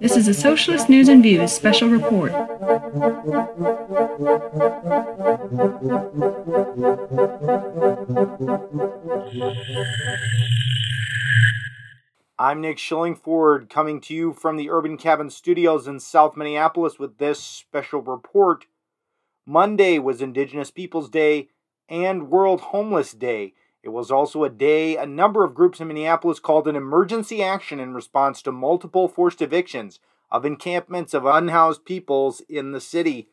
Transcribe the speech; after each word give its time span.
This 0.00 0.16
is 0.16 0.26
a 0.26 0.34
Socialist 0.34 0.88
News 0.88 1.08
and 1.08 1.22
Views 1.22 1.52
special 1.52 1.88
report. 1.88 2.32
I'm 12.36 12.60
Nick 12.60 12.78
Schillingford 12.78 13.70
coming 13.70 14.00
to 14.00 14.14
you 14.14 14.32
from 14.32 14.56
the 14.56 14.70
Urban 14.70 14.96
Cabin 14.96 15.30
Studios 15.30 15.86
in 15.86 16.00
South 16.00 16.36
Minneapolis 16.36 16.98
with 16.98 17.18
this 17.18 17.38
special 17.40 18.00
report. 18.00 18.66
Monday 19.46 19.98
was 19.98 20.22
Indigenous 20.22 20.70
Peoples 20.70 21.08
Day 21.08 21.48
and 21.88 22.30
World 22.30 22.60
Homeless 22.60 23.12
Day. 23.12 23.54
It 23.82 23.88
was 23.88 24.10
also 24.10 24.44
a 24.44 24.50
day 24.50 24.96
a 24.96 25.06
number 25.06 25.44
of 25.44 25.54
groups 25.54 25.80
in 25.80 25.88
Minneapolis 25.88 26.38
called 26.38 26.68
an 26.68 26.76
emergency 26.76 27.42
action 27.42 27.80
in 27.80 27.94
response 27.94 28.42
to 28.42 28.52
multiple 28.52 29.08
forced 29.08 29.42
evictions 29.42 29.98
of 30.30 30.44
encampments 30.44 31.14
of 31.14 31.24
unhoused 31.24 31.84
peoples 31.84 32.42
in 32.48 32.72
the 32.72 32.80
city. 32.80 33.28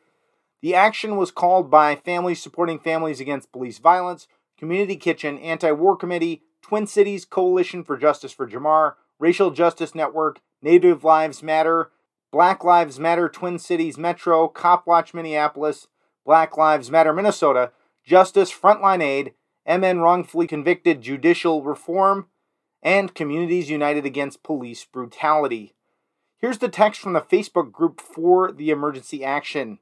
The 0.60 0.74
action 0.74 1.16
was 1.16 1.30
called 1.30 1.70
by 1.70 1.94
Families 1.94 2.42
Supporting 2.42 2.80
Families 2.80 3.20
Against 3.20 3.52
Police 3.52 3.78
Violence, 3.78 4.26
Community 4.58 4.96
Kitchen, 4.96 5.38
Anti 5.38 5.70
War 5.72 5.96
Committee, 5.96 6.42
Twin 6.62 6.86
Cities 6.86 7.24
Coalition 7.24 7.84
for 7.84 7.96
Justice 7.96 8.32
for 8.32 8.48
Jamar, 8.48 8.94
Racial 9.20 9.50
Justice 9.50 9.94
Network, 9.94 10.40
Native 10.62 11.04
Lives 11.04 11.42
Matter, 11.42 11.92
Black 12.32 12.64
Lives 12.64 12.98
Matter 12.98 13.28
Twin 13.28 13.58
Cities 13.58 13.96
Metro, 13.96 14.48
Cop 14.48 14.86
Watch 14.86 15.14
Minneapolis, 15.14 15.86
Black 16.28 16.58
Lives 16.58 16.90
Matter 16.90 17.14
Minnesota, 17.14 17.72
Justice 18.04 18.52
Frontline 18.52 19.02
Aid, 19.02 19.32
MN 19.66 20.00
Wrongfully 20.00 20.46
Convicted 20.46 21.00
Judicial 21.00 21.62
Reform, 21.62 22.26
and 22.82 23.14
Communities 23.14 23.70
United 23.70 24.04
Against 24.04 24.42
Police 24.42 24.84
Brutality. 24.84 25.72
Here's 26.36 26.58
the 26.58 26.68
text 26.68 27.00
from 27.00 27.14
the 27.14 27.22
Facebook 27.22 27.72
group 27.72 27.98
for 27.98 28.52
the 28.52 28.68
emergency 28.68 29.24
action. 29.24 29.78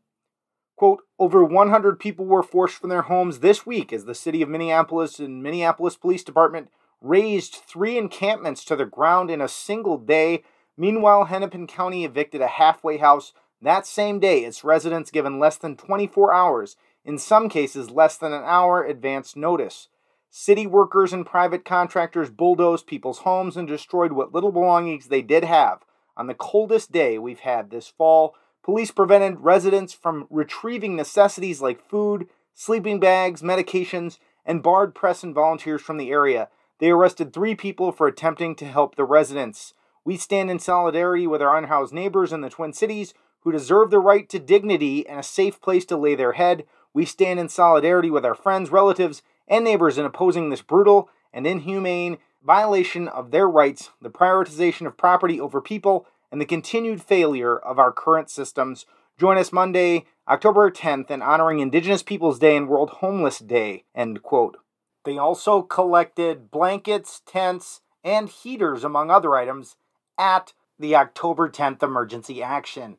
Quote, 0.76 1.02
over 1.18 1.42
100 1.42 1.98
people 1.98 2.26
were 2.26 2.44
forced 2.44 2.76
from 2.76 2.90
their 2.90 3.02
homes 3.02 3.40
this 3.40 3.66
week 3.66 3.92
as 3.92 4.04
the 4.04 4.14
city 4.14 4.40
of 4.40 4.48
Minneapolis 4.48 5.18
and 5.18 5.42
Minneapolis 5.42 5.96
Police 5.96 6.22
Department 6.22 6.68
razed 7.00 7.56
three 7.56 7.98
encampments 7.98 8.64
to 8.66 8.76
the 8.76 8.84
ground 8.84 9.32
in 9.32 9.40
a 9.40 9.48
single 9.48 9.98
day. 9.98 10.44
Meanwhile, 10.76 11.24
Hennepin 11.24 11.66
County 11.66 12.04
evicted 12.04 12.40
a 12.40 12.46
halfway 12.46 12.98
house 12.98 13.32
that 13.62 13.86
same 13.86 14.20
day, 14.20 14.40
its 14.40 14.64
residents 14.64 15.10
given 15.10 15.38
less 15.38 15.56
than 15.56 15.76
24 15.76 16.32
hours, 16.32 16.76
in 17.04 17.18
some 17.18 17.48
cases 17.48 17.90
less 17.90 18.16
than 18.16 18.32
an 18.32 18.44
hour 18.44 18.84
advance 18.84 19.36
notice. 19.36 19.88
City 20.28 20.66
workers 20.66 21.12
and 21.12 21.24
private 21.24 21.64
contractors 21.64 22.30
bulldozed 22.30 22.86
people's 22.86 23.18
homes 23.18 23.56
and 23.56 23.66
destroyed 23.66 24.12
what 24.12 24.34
little 24.34 24.52
belongings 24.52 25.06
they 25.06 25.22
did 25.22 25.44
have. 25.44 25.80
On 26.16 26.26
the 26.26 26.34
coldest 26.34 26.92
day 26.92 27.18
we've 27.18 27.40
had 27.40 27.70
this 27.70 27.88
fall, 27.88 28.34
Police 28.66 28.90
prevented 28.90 29.42
residents 29.42 29.92
from 29.92 30.26
retrieving 30.28 30.96
necessities 30.96 31.62
like 31.62 31.88
food, 31.88 32.26
sleeping 32.52 32.98
bags, 32.98 33.40
medications, 33.40 34.18
and 34.44 34.60
barred 34.60 34.92
press 34.92 35.22
and 35.22 35.32
volunteers 35.32 35.80
from 35.80 35.98
the 35.98 36.10
area. 36.10 36.48
They 36.80 36.90
arrested 36.90 37.32
three 37.32 37.54
people 37.54 37.92
for 37.92 38.08
attempting 38.08 38.56
to 38.56 38.64
help 38.64 38.96
the 38.96 39.04
residents. 39.04 39.72
We 40.04 40.16
stand 40.16 40.50
in 40.50 40.58
solidarity 40.58 41.28
with 41.28 41.40
our 41.40 41.56
unhoused 41.56 41.94
neighbors 41.94 42.32
in 42.32 42.40
the 42.40 42.50
Twin 42.50 42.72
Cities 42.72 43.14
who 43.46 43.52
deserve 43.52 43.90
the 43.90 44.00
right 44.00 44.28
to 44.28 44.40
dignity 44.40 45.06
and 45.06 45.20
a 45.20 45.22
safe 45.22 45.60
place 45.60 45.84
to 45.84 45.96
lay 45.96 46.16
their 46.16 46.32
head. 46.32 46.64
We 46.92 47.04
stand 47.04 47.38
in 47.38 47.48
solidarity 47.48 48.10
with 48.10 48.24
our 48.24 48.34
friends, 48.34 48.70
relatives, 48.70 49.22
and 49.46 49.62
neighbors 49.62 49.98
in 49.98 50.04
opposing 50.04 50.50
this 50.50 50.62
brutal 50.62 51.08
and 51.32 51.46
inhumane 51.46 52.18
violation 52.44 53.06
of 53.06 53.30
their 53.30 53.48
rights, 53.48 53.90
the 54.02 54.10
prioritization 54.10 54.84
of 54.84 54.96
property 54.96 55.40
over 55.40 55.60
people, 55.60 56.08
and 56.32 56.40
the 56.40 56.44
continued 56.44 57.00
failure 57.00 57.56
of 57.56 57.78
our 57.78 57.92
current 57.92 58.30
systems. 58.30 58.84
Join 59.16 59.38
us 59.38 59.52
Monday, 59.52 60.06
October 60.26 60.68
10th, 60.68 61.08
in 61.08 61.22
honoring 61.22 61.60
Indigenous 61.60 62.02
Peoples 62.02 62.40
Day 62.40 62.56
and 62.56 62.66
World 62.66 62.90
Homeless 62.98 63.38
Day. 63.38 63.84
End 63.94 64.24
quote. 64.24 64.56
They 65.04 65.18
also 65.18 65.62
collected 65.62 66.50
blankets, 66.50 67.22
tents, 67.24 67.80
and 68.02 68.28
heaters, 68.28 68.82
among 68.82 69.12
other 69.12 69.36
items, 69.36 69.76
at 70.18 70.52
the 70.80 70.96
October 70.96 71.48
10th 71.48 71.84
emergency 71.84 72.42
action. 72.42 72.96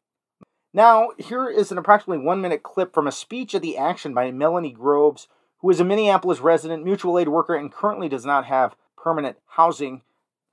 Now, 0.73 1.09
here 1.17 1.49
is 1.49 1.71
an 1.71 1.77
approximately 1.77 2.23
one 2.23 2.41
minute 2.41 2.61
clip 2.61 2.93
from 2.93 3.07
a 3.07 3.11
speech 3.11 3.55
at 3.55 3.61
the 3.61 3.77
action 3.77 4.13
by 4.13 4.31
Melanie 4.31 4.71
Groves, 4.71 5.27
who 5.59 5.69
is 5.69 5.79
a 5.79 5.85
Minneapolis 5.85 6.39
resident, 6.39 6.83
mutual 6.83 7.17
aid 7.17 7.29
worker, 7.29 7.55
and 7.55 7.71
currently 7.71 8.09
does 8.09 8.25
not 8.25 8.45
have 8.45 8.75
permanent 8.97 9.37
housing. 9.55 10.01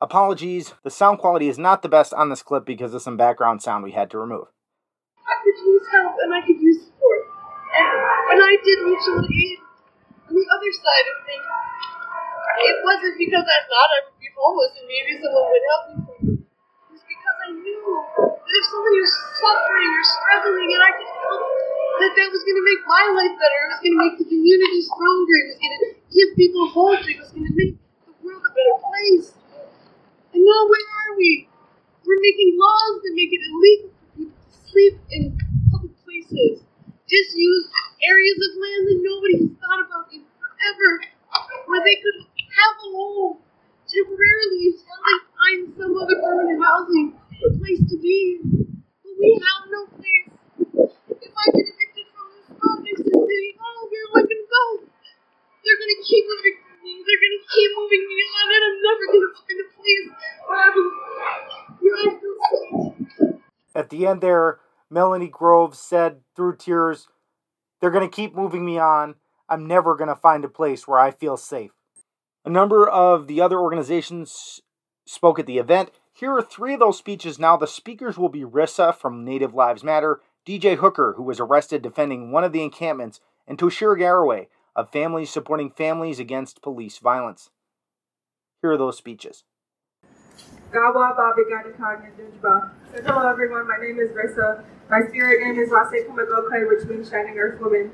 Apologies, 0.01 0.75
the 0.83 0.91
sound 0.91 1.19
quality 1.19 1.49
is 1.49 1.59
not 1.59 1.83
the 1.83 1.89
best 1.89 2.15
on 2.15 2.29
this 2.31 2.43
clip 2.43 2.65
because 2.65 2.95
of 2.95 3.03
some 3.03 3.17
background 3.17 3.63
sound 3.63 3.83
we 3.83 3.93
had 3.93 4.11
to 4.11 4.19
remove. 4.19 4.47
I 5.27 5.35
could 5.43 5.59
use 5.59 5.87
help 5.91 6.15
and 6.23 6.33
I 6.33 6.41
could 6.47 6.61
use 6.61 6.85
support. 6.87 7.21
And 7.75 7.89
when 8.29 8.41
I 8.41 8.57
did 8.63 8.79
mutual 8.85 9.25
aid, 9.25 9.59
on 10.29 10.35
the 10.35 10.47
other 10.47 10.73
side 10.73 11.07
of 11.11 11.17
things, 11.27 11.49
it 12.65 12.77
wasn't 12.85 13.19
because 13.19 13.45
I 13.45 13.61
thought 13.67 13.91
I 13.91 13.99
would 14.07 14.21
be 14.21 14.29
homeless 14.37 14.73
and 14.79 14.87
maybe 14.87 15.21
someone 15.21 15.51
would 15.51 15.67
help 15.69 15.85
me. 15.91 16.04
I 17.45 17.53
knew 17.53 17.85
that 18.17 18.57
if 18.57 18.65
somebody 18.73 19.05
was 19.05 19.13
suffering 19.37 19.91
or 19.93 20.05
struggling 20.17 20.71
and 20.73 20.81
I 20.81 20.91
could 20.97 21.13
help, 21.13 21.45
that 22.01 22.13
that 22.17 22.29
was 22.33 22.41
going 22.41 22.57
to 22.57 22.65
make 22.65 22.81
my 22.89 23.05
life 23.21 23.37
better. 23.37 23.61
It 23.61 23.69
was 23.69 23.81
going 23.85 23.93
to 23.93 24.01
make 24.01 24.17
the 24.17 24.29
community 24.33 24.81
stronger. 24.81 25.37
It 25.45 25.47
was 25.53 25.59
going 25.61 25.77
to 25.77 25.81
give 26.09 26.29
people 26.41 26.65
hope. 26.73 27.05
It 27.05 27.21
was 27.21 27.29
going 27.37 27.45
to 27.45 27.53
make 27.53 27.77
the 27.77 28.17
world 28.25 28.41
a 28.49 28.53
better 28.57 28.77
place. 28.81 29.37
And 30.33 30.41
now 30.41 30.61
where 30.73 30.89
are 31.05 31.13
we? 31.21 31.53
We're 32.09 32.25
making 32.25 32.57
laws 32.57 33.05
that 33.05 33.13
make 33.13 33.29
it 33.29 33.43
illegal 33.45 33.93
for 33.93 34.09
people 34.17 34.41
to 34.41 34.57
sleep 34.65 34.95
in 35.13 35.37
public 35.69 35.93
places. 36.01 36.65
Just 37.05 37.31
use 37.37 37.65
areas 38.09 38.39
of 38.41 38.51
land 38.57 38.83
that 38.89 38.99
nobody 39.05 39.37
has 39.45 39.53
thought 39.61 39.85
about 39.85 40.09
in 40.17 40.25
forever, 40.41 40.91
where 41.69 41.85
they 41.85 41.97
could 42.01 42.25
have 42.25 42.75
a 42.81 42.89
home 42.89 43.45
temporarily 43.85 44.73
until 44.73 44.97
they 44.97 45.19
find 45.37 45.61
some 45.77 45.93
other 45.93 46.17
permanent 46.25 46.57
housing, 46.65 47.13
a 47.45 47.49
place 47.61 47.85
to 47.85 47.97
be. 48.01 48.41
But 49.05 49.15
we 49.21 49.29
have 49.37 49.69
no 49.69 49.87
place. 49.95 50.29
If 51.21 51.33
I 51.37 51.45
get 51.53 51.67
evicted 51.69 52.07
from 52.13 52.27
this 52.33 52.47
spot 52.53 52.77
next 52.85 53.05
to 53.05 53.11
the 53.13 53.21
city 53.21 53.51
hall, 53.61 53.81
where 53.89 54.05
am 54.09 54.13
I 54.17 54.23
going 54.25 54.43
to 54.45 54.49
go? 54.49 54.65
They're 54.89 55.81
going 55.81 55.95
to 55.95 56.03
keep 56.05 56.25
evicting 56.25 56.77
me. 56.85 56.93
They're 57.05 57.23
going 57.23 57.37
to 57.39 57.45
keep 57.53 57.71
moving 57.77 58.05
me 58.09 58.17
on, 58.25 58.47
and 58.49 58.63
I'm 58.65 58.79
never 58.81 59.05
going 59.13 59.25
to 59.25 59.33
find 59.37 59.59
a 59.61 59.69
place 59.77 60.09
where 60.49 60.61
I 60.65 60.69
feel 60.73 62.37
safe. 62.41 63.41
At 63.75 63.84
the 63.95 64.07
end 64.07 64.21
there, 64.21 64.61
Melanie 64.91 65.29
Groves 65.29 65.79
said 65.79 66.21
through 66.37 66.57
tears, 66.57 67.09
They're 67.81 67.91
going 67.91 68.09
to 68.09 68.15
keep 68.15 68.35
moving 68.35 68.65
me 68.65 68.79
on. 68.79 69.17
I'm 69.49 69.67
never 69.67 69.95
going 69.97 70.09
to 70.09 70.17
find 70.17 70.45
a 70.45 70.49
place 70.49 70.89
where 70.89 70.99
I 70.99 71.11
feel 71.11 71.37
safe. 71.37 71.73
A 72.45 72.51
number 72.51 72.89
of 72.89 73.27
the 73.27 73.41
other 73.41 73.59
organizations 73.59 74.61
spoke 75.07 75.39
at 75.39 75.47
the 75.47 75.59
event. 75.59 75.91
Here 76.13 76.33
are 76.33 76.43
three 76.43 76.75
of 76.75 76.81
those 76.81 76.99
speeches 76.99 77.39
now. 77.39 77.57
The 77.57 77.67
speakers 77.67 78.19
will 78.19 78.29
be 78.29 78.43
Rissa 78.43 78.95
from 78.95 79.25
Native 79.25 79.55
Lives 79.55 79.83
Matter, 79.83 80.21
DJ 80.47 80.77
Hooker, 80.77 81.15
who 81.17 81.23
was 81.23 81.41
arrested 81.41 81.83
defending 81.83 82.31
one 82.31 82.45
of 82.45 82.53
the 82.53 82.63
encampments, 82.63 83.21
and 83.47 83.59
Toshira 83.59 83.99
Garraway 83.99 84.49
of 84.77 84.91
Families 84.91 85.31
Supporting 85.31 85.71
Families 85.71 86.19
Against 86.19 86.63
Police 86.63 86.99
Violence. 86.99 87.51
Here 88.63 88.73
are 88.73 88.79
those 88.79 88.97
speeches. 88.97 89.45
So 92.43 93.01
hello 93.07 93.31
everyone, 93.31 93.69
my 93.69 93.77
name 93.81 94.01
is 94.01 94.11
Rissa. 94.11 94.65
My 94.91 95.03
spirit 95.09 95.47
name 95.47 95.57
is 95.57 95.71
Wase 95.71 96.05
Kumagokai, 96.05 96.67
which 96.67 96.85
means 96.89 97.09
Shining 97.09 97.39
Earth 97.39 97.61
Woman. 97.61 97.93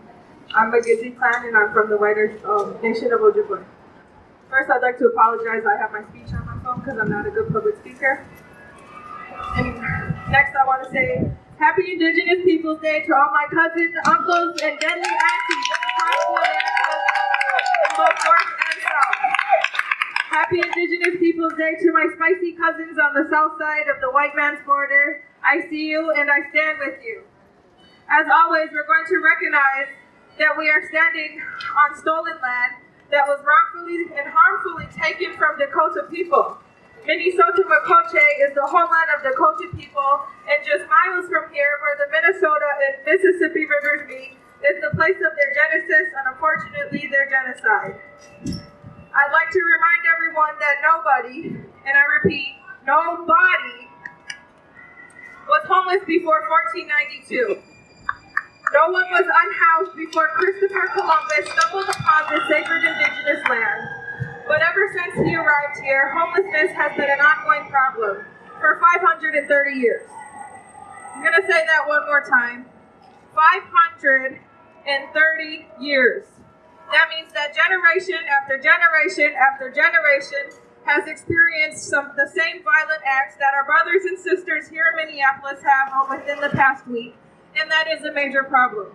I'm 0.55 0.73
a 0.73 0.81
Gizi 0.81 1.11
clan 1.11 1.45
and 1.45 1.55
I'm 1.59 1.75
from 1.75 1.91
the 1.91 1.99
wider 1.99 2.33
um, 2.49 2.81
nation 2.83 3.13
of 3.13 3.21
Ojibwe. 3.21 3.63
First, 4.49 4.71
I'd 4.71 4.81
like 4.81 4.97
to 4.97 5.09
apologize. 5.13 5.63
I 5.69 5.77
have 5.77 5.93
my 5.93 6.09
speech 6.09 6.33
on 6.33 6.47
my 6.47 6.57
phone 6.65 6.81
because 6.81 6.99
I'm 6.99 7.11
not 7.11 7.27
a 7.27 7.31
good 7.31 7.53
public 7.53 7.77
speaker. 7.77 8.25
And 9.59 9.77
next, 10.33 10.57
I 10.57 10.65
want 10.67 10.83
to 10.85 10.91
say 10.91 11.31
Happy 11.59 11.93
Indigenous 11.93 12.43
Peoples 12.47 12.81
Day 12.81 13.03
to 13.03 13.13
all 13.15 13.31
my 13.31 13.45
cousins, 13.53 13.95
uncles, 14.07 14.59
and 14.63 14.81
deadly 14.81 15.05
aunties. 15.05 15.71
Happy 20.31 20.63
Indigenous 20.63 21.19
Peoples 21.19 21.59
Day 21.59 21.75
to 21.83 21.91
my 21.91 22.07
spicy 22.15 22.55
cousins 22.55 22.95
on 23.03 23.19
the 23.19 23.27
south 23.35 23.59
side 23.59 23.91
of 23.91 23.99
the 23.99 24.15
white 24.15 24.31
man's 24.39 24.63
border. 24.63 25.27
I 25.43 25.67
see 25.67 25.91
you 25.91 26.15
and 26.15 26.31
I 26.31 26.47
stand 26.55 26.79
with 26.79 27.03
you. 27.03 27.27
As 28.07 28.31
always, 28.31 28.71
we're 28.71 28.87
going 28.87 29.11
to 29.11 29.19
recognize 29.19 29.91
that 30.39 30.55
we 30.55 30.71
are 30.71 30.87
standing 30.87 31.43
on 31.75 31.99
stolen 31.99 32.39
land 32.39 32.79
that 33.11 33.27
was 33.27 33.43
wrongfully 33.43 34.07
and 34.15 34.31
harmfully 34.31 34.87
taken 34.95 35.35
from 35.35 35.59
Dakota 35.59 36.07
people. 36.07 36.63
Minnesota 37.03 37.67
Makoche 37.67 38.23
is 38.47 38.55
the 38.55 38.71
homeland 38.71 39.11
of 39.11 39.27
Dakota 39.27 39.67
people, 39.75 40.31
and 40.47 40.63
just 40.63 40.87
miles 40.87 41.27
from 41.27 41.51
here, 41.51 41.75
where 41.83 41.99
the 41.99 42.07
Minnesota 42.07 42.71
and 42.87 43.03
Mississippi 43.03 43.67
rivers 43.67 44.07
meet, 44.07 44.39
is 44.63 44.79
the 44.79 44.95
place 44.95 45.19
of 45.19 45.35
their 45.35 45.51
genesis 45.59 46.07
and 46.15 46.31
unfortunately 46.31 47.11
their 47.11 47.27
genocide. 47.27 48.70
I'd 49.11 49.33
like 49.35 49.51
to 49.51 49.59
remind 49.59 50.07
everyone 50.07 50.55
that 50.63 50.79
nobody, 50.87 51.51
and 51.59 51.95
I 51.99 52.05
repeat, 52.23 52.55
nobody, 52.87 53.91
was 55.51 55.67
homeless 55.67 56.07
before 56.07 56.47
1492. 56.47 57.59
No 58.71 58.87
one 58.95 59.11
was 59.11 59.27
unhoused 59.27 59.99
before 59.99 60.31
Christopher 60.39 60.87
Columbus 60.95 61.43
stumbled 61.51 61.91
upon 61.91 62.31
this 62.31 62.47
sacred 62.47 62.87
indigenous 62.87 63.43
land. 63.51 63.83
But 64.47 64.63
ever 64.63 64.87
since 64.95 65.27
he 65.27 65.35
arrived 65.35 65.83
here, 65.83 66.15
homelessness 66.15 66.71
has 66.79 66.95
been 66.95 67.11
an 67.11 67.19
ongoing 67.19 67.67
problem 67.67 68.23
for 68.63 68.79
530 68.79 69.43
years. 69.75 70.07
I'm 71.17 71.23
going 71.27 71.35
to 71.35 71.43
say 71.51 71.67
that 71.67 71.83
one 71.91 72.07
more 72.07 72.23
time. 72.23 72.67
530 73.35 74.39
years. 75.83 76.31
That 76.91 77.09
means 77.09 77.33
that 77.33 77.55
generation 77.55 78.19
after 78.27 78.59
generation 78.59 79.33
after 79.39 79.71
generation 79.71 80.59
has 80.85 81.07
experienced 81.07 81.87
some 81.87 82.11
the 82.17 82.27
same 82.27 82.63
violent 82.65 83.03
acts 83.07 83.37
that 83.37 83.55
our 83.55 83.65
brothers 83.65 84.05
and 84.05 84.19
sisters 84.19 84.69
here 84.69 84.87
in 84.91 84.97
Minneapolis 84.97 85.63
have 85.63 85.93
within 86.11 86.41
the 86.41 86.51
past 86.51 86.87
week, 86.89 87.15
and 87.55 87.71
that 87.71 87.87
is 87.87 88.05
a 88.05 88.13
major 88.13 88.43
problem. 88.43 88.93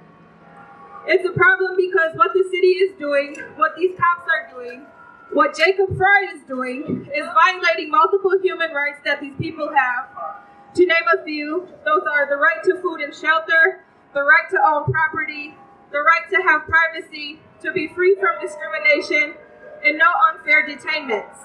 It's 1.07 1.23
a 1.27 1.31
problem 1.31 1.77
because 1.77 2.15
what 2.15 2.33
the 2.33 2.43
city 2.51 2.81
is 2.83 2.97
doing, 2.97 3.35
what 3.55 3.75
these 3.77 3.95
cops 3.97 4.27
are 4.27 4.51
doing, 4.51 4.85
what 5.31 5.55
Jacob 5.55 5.95
Frey 5.95 6.33
is 6.33 6.41
doing, 6.47 7.07
is 7.15 7.25
violating 7.31 7.91
multiple 7.91 8.33
human 8.41 8.71
rights 8.71 8.99
that 9.05 9.21
these 9.21 9.35
people 9.37 9.71
have. 9.73 10.09
To 10.75 10.85
name 10.85 11.07
a 11.13 11.23
few, 11.23 11.67
those 11.85 12.03
are 12.11 12.27
the 12.27 12.35
right 12.35 12.61
to 12.65 12.81
food 12.81 13.01
and 13.01 13.13
shelter, 13.13 13.85
the 14.13 14.23
right 14.23 14.49
to 14.49 14.57
own 14.57 14.91
property, 14.91 15.55
the 15.91 15.99
right 15.99 16.27
to 16.31 16.41
have 16.41 16.65
privacy, 16.67 17.39
to 17.65 17.71
be 17.71 17.87
free 17.89 18.15
from 18.19 18.39
discrimination, 18.41 19.33
and 19.83 19.97
no 19.97 20.07
unfair 20.31 20.67
detainments. 20.67 21.37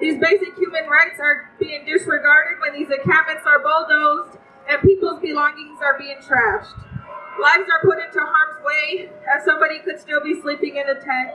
These 0.00 0.18
basic 0.18 0.56
human 0.56 0.88
rights 0.88 1.20
are 1.20 1.50
being 1.60 1.84
disregarded 1.84 2.58
when 2.60 2.74
these 2.74 2.90
encampments 2.90 3.44
are 3.46 3.60
bulldozed 3.60 4.38
and 4.68 4.80
people's 4.82 5.20
belongings 5.20 5.78
are 5.80 5.98
being 5.98 6.16
trashed. 6.16 6.74
Lives 7.40 7.68
are 7.70 7.80
put 7.82 7.98
into 8.02 8.20
harm's 8.20 8.64
way 8.64 9.10
as 9.34 9.44
somebody 9.44 9.78
could 9.80 10.00
still 10.00 10.22
be 10.22 10.40
sleeping 10.40 10.76
in 10.76 10.88
a 10.88 10.94
tent. 10.94 11.30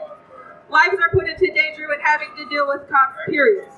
Lives 0.70 0.96
are 1.00 1.10
put 1.12 1.28
into 1.28 1.46
danger 1.52 1.88
when 1.88 2.00
having 2.00 2.28
to 2.36 2.48
deal 2.48 2.68
with 2.68 2.88
cops, 2.90 3.16
period. 3.28 3.68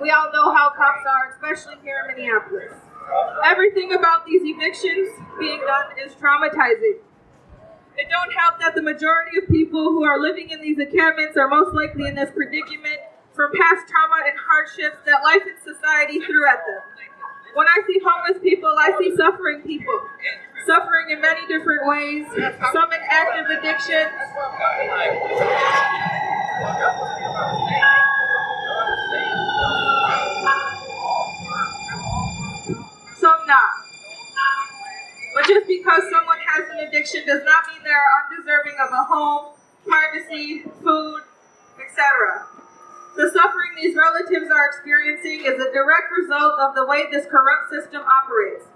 We 0.00 0.10
all 0.10 0.32
know 0.32 0.52
how 0.54 0.70
cops 0.70 1.06
are, 1.06 1.30
especially 1.30 1.76
here 1.82 1.96
in 2.08 2.16
Minneapolis. 2.16 2.74
Everything 3.44 3.92
about 3.92 4.26
these 4.26 4.42
evictions 4.44 5.08
being 5.38 5.60
done 5.60 5.86
is 6.04 6.12
traumatizing. 6.14 6.98
It 7.96 8.08
don't 8.08 8.32
help 8.32 8.58
that 8.60 8.74
the 8.74 8.82
majority 8.82 9.38
of 9.38 9.48
people 9.48 9.92
who 9.92 10.04
are 10.04 10.18
living 10.18 10.50
in 10.50 10.60
these 10.60 10.78
encampments 10.78 11.36
are 11.36 11.48
most 11.48 11.74
likely 11.74 12.08
in 12.08 12.14
this 12.14 12.30
predicament 12.30 13.00
from 13.34 13.50
past 13.52 13.88
trauma 13.88 14.24
and 14.26 14.38
hardships 14.38 14.98
that 15.06 15.22
life 15.22 15.42
and 15.44 15.58
society 15.60 16.20
threw 16.20 16.48
at 16.48 16.60
them. 16.66 16.82
When 17.54 17.66
I 17.66 17.80
see 17.86 18.00
homeless 18.04 18.42
people, 18.42 18.74
I 18.78 18.96
see 18.98 19.14
suffering 19.16 19.62
people. 19.62 19.92
Suffering 20.66 21.10
in 21.10 21.20
many 21.20 21.46
different 21.48 21.86
ways, 21.86 22.24
some 22.72 22.92
in 22.92 23.00
active 23.10 23.58
addiction. 23.58 24.08
Some 33.20 33.46
not. 33.46 33.81
But 35.42 35.50
just 35.50 35.66
because 35.66 36.06
someone 36.06 36.38
has 36.54 36.70
an 36.70 36.86
addiction 36.86 37.26
does 37.26 37.42
not 37.42 37.66
mean 37.66 37.82
they 37.82 37.90
are 37.90 38.10
undeserving 38.22 38.78
of 38.78 38.94
a 38.94 39.02
home, 39.10 39.58
privacy, 39.82 40.62
food, 40.78 41.22
etc. 41.82 42.46
The 43.18 43.26
suffering 43.34 43.74
these 43.74 43.98
relatives 43.98 44.46
are 44.54 44.70
experiencing 44.70 45.42
is 45.42 45.58
a 45.58 45.66
direct 45.74 46.14
result 46.14 46.62
of 46.62 46.78
the 46.78 46.86
way 46.86 47.10
this 47.10 47.26
corrupt 47.26 47.74
system 47.74 48.06
operates. 48.06 48.70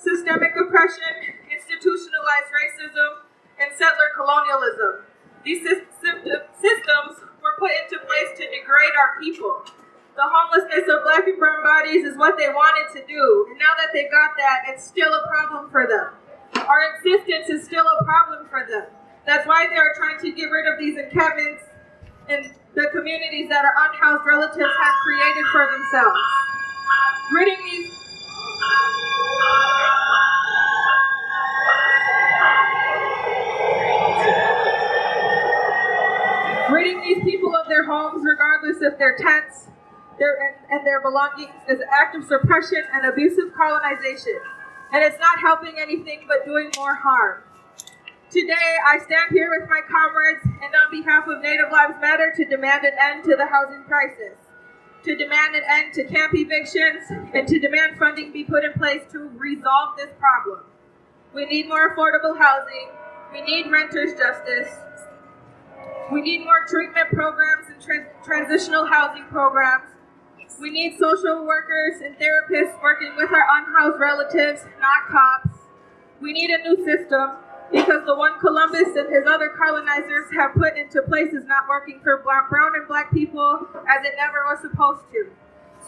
Systemic 0.00 0.56
oppression, 0.56 1.36
institutionalized 1.52 2.48
racism, 2.48 3.28
and 3.60 3.68
settler 3.76 4.08
colonialism. 4.16 5.04
These 5.44 5.68
systems 5.68 7.12
were 7.44 7.60
put 7.60 7.76
into 7.76 8.00
place 8.08 8.32
to 8.40 8.44
degrade 8.48 8.96
our 8.96 9.20
people. 9.20 9.68
The 10.16 10.24
homelessness 10.24 10.88
of 10.88 11.04
black 11.04 11.28
and 11.28 11.38
brown 11.38 11.62
bodies 11.62 12.08
is 12.08 12.16
what 12.16 12.38
they 12.38 12.48
wanted 12.48 12.88
to 12.98 13.06
do. 13.06 13.46
And 13.50 13.58
now 13.58 13.76
that 13.76 13.92
they 13.92 14.08
got 14.08 14.32
that, 14.38 14.64
it's 14.72 14.82
still 14.82 15.12
a 15.12 15.28
problem 15.28 15.70
for 15.70 15.86
them. 15.86 16.08
Our 16.64 16.96
existence 16.96 17.50
is 17.50 17.66
still 17.66 17.84
a 17.84 18.02
problem 18.02 18.48
for 18.48 18.64
them. 18.64 18.88
That's 19.26 19.46
why 19.46 19.66
they 19.68 19.76
are 19.76 19.92
trying 19.94 20.18
to 20.20 20.32
get 20.32 20.46
rid 20.48 20.72
of 20.72 20.78
these 20.80 20.96
encampments 20.96 21.64
and 22.30 22.48
the 22.74 22.88
communities 22.96 23.50
that 23.50 23.66
our 23.66 23.74
unhoused 23.92 24.24
relatives 24.24 24.56
have 24.56 24.94
created 25.04 25.44
for 25.52 25.68
themselves. 25.68 26.20
Ridding 27.34 27.60
these 27.64 27.92
ridding 36.70 37.00
these 37.02 37.22
people 37.22 37.54
of 37.54 37.68
their 37.68 37.84
homes, 37.84 38.24
regardless 38.24 38.80
if 38.80 38.98
they're 38.98 39.18
tents, 39.18 39.65
their, 40.18 40.36
and, 40.40 40.56
and 40.70 40.86
their 40.86 41.00
belongings 41.00 41.54
is 41.68 41.80
an 41.80 41.86
act 41.92 42.16
of 42.16 42.24
suppression 42.24 42.82
and 42.92 43.06
abusive 43.06 43.52
colonization. 43.54 44.40
And 44.92 45.02
it's 45.02 45.18
not 45.18 45.40
helping 45.40 45.78
anything 45.78 46.24
but 46.28 46.44
doing 46.44 46.70
more 46.76 46.94
harm. 46.94 47.42
Today, 48.30 48.76
I 48.84 48.98
stand 48.98 49.30
here 49.30 49.50
with 49.58 49.68
my 49.68 49.80
comrades 49.88 50.44
and 50.44 50.74
on 50.74 50.90
behalf 50.90 51.28
of 51.28 51.42
Native 51.42 51.70
Lives 51.70 51.94
Matter 52.00 52.32
to 52.36 52.44
demand 52.44 52.84
an 52.84 52.92
end 53.00 53.24
to 53.24 53.36
the 53.36 53.46
housing 53.46 53.84
crisis, 53.84 54.36
to 55.04 55.16
demand 55.16 55.54
an 55.54 55.62
end 55.68 55.94
to 55.94 56.04
camp 56.04 56.34
evictions, 56.34 57.04
and 57.34 57.46
to 57.46 57.58
demand 57.58 57.98
funding 57.98 58.32
be 58.32 58.44
put 58.44 58.64
in 58.64 58.72
place 58.72 59.02
to 59.12 59.30
resolve 59.38 59.96
this 59.96 60.10
problem. 60.18 60.64
We 61.34 61.46
need 61.46 61.68
more 61.68 61.94
affordable 61.94 62.38
housing. 62.38 62.88
We 63.32 63.42
need 63.42 63.70
renters' 63.70 64.14
justice. 64.14 64.74
We 66.10 66.20
need 66.20 66.44
more 66.44 66.66
treatment 66.68 67.08
programs 67.10 67.68
and 67.68 67.82
tra- 67.82 68.06
transitional 68.24 68.86
housing 68.86 69.24
programs. 69.24 69.95
We 70.60 70.70
need 70.70 70.98
social 70.98 71.44
workers 71.44 72.00
and 72.00 72.16
therapists 72.16 72.80
working 72.82 73.14
with 73.16 73.30
our 73.30 73.44
unhoused 73.58 74.00
relatives, 74.00 74.64
not 74.80 75.08
cops. 75.10 75.58
We 76.20 76.32
need 76.32 76.48
a 76.50 76.62
new 76.62 76.82
system 76.82 77.36
because 77.70 78.06
the 78.06 78.14
one 78.14 78.40
Columbus 78.40 78.96
and 78.96 79.12
his 79.12 79.26
other 79.26 79.50
colonizers 79.50 80.32
have 80.32 80.54
put 80.54 80.78
into 80.78 81.02
place 81.02 81.32
is 81.34 81.44
not 81.44 81.68
working 81.68 82.00
for 82.02 82.22
black, 82.22 82.48
brown 82.48 82.72
and 82.74 82.88
black 82.88 83.12
people 83.12 83.68
as 83.88 84.06
it 84.06 84.14
never 84.16 84.44
was 84.48 84.60
supposed 84.62 85.04
to. 85.12 85.28